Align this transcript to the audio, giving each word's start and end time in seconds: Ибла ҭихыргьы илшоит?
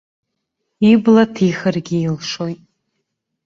Ибла 0.91 1.23
ҭихыргьы 1.33 1.97
илшоит? 2.05 2.61